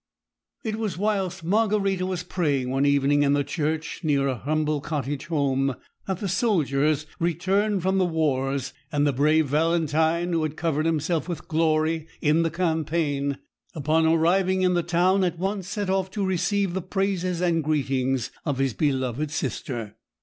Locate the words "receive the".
16.25-16.81